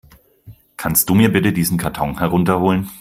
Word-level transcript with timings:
Kannst 0.77 1.09
du 1.09 1.13
mir 1.13 1.31
bitte 1.31 1.53
diesen 1.53 1.77
Karton 1.77 2.17
herunter 2.17 2.59
holen? 2.59 2.89